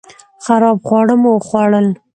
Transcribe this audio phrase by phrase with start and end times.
[0.45, 1.87] خراب خواړه مو وخوړل